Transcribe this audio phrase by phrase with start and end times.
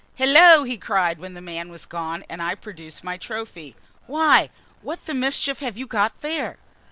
[0.15, 3.75] "Hillo!" he cried, when the man was gone, and I produced my trophy.
[4.07, 4.49] "Why,
[4.81, 6.57] what the mischief have you got there?"